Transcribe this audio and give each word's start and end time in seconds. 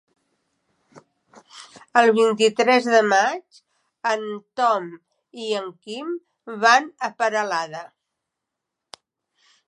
El 1.99 2.07
vint-i-tres 2.19 2.87
de 2.93 3.01
maig 3.09 3.59
en 4.13 4.25
Tom 4.61 4.87
i 5.43 5.49
en 5.59 5.67
Quim 5.83 6.09
van 6.63 6.89
a 7.09 7.11
Peralada. 7.21 7.83